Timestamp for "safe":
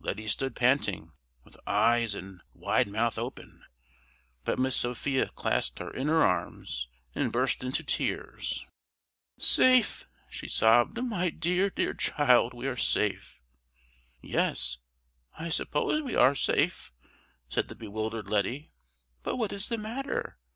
9.38-10.04, 12.76-13.38, 16.34-16.92